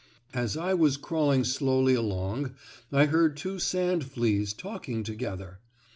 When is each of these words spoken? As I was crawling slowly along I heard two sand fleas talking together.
As 0.33 0.57
I 0.57 0.73
was 0.73 0.97
crawling 0.97 1.43
slowly 1.43 1.93
along 1.93 2.55
I 2.91 3.05
heard 3.05 3.37
two 3.37 3.59
sand 3.59 4.03
fleas 4.03 4.51
talking 4.51 5.03
together. 5.03 5.59